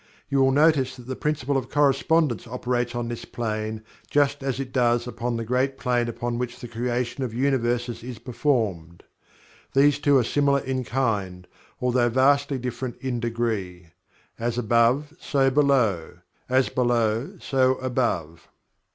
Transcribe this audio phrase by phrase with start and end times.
[0.29, 4.73] You will notice that the Principle of Correspondence operates on this plane just as it
[4.73, 9.03] does upon the great plane upon which the creation of Universes is performed.
[9.73, 11.45] The two are similar in kind,
[11.79, 13.89] although vastly different in degree.
[14.39, 16.17] "As above, so below;
[16.49, 18.47] as below, so above."